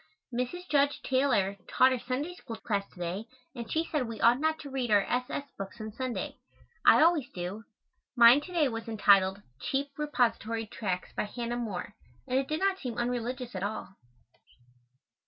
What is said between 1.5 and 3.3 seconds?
taught our Sunday School class to day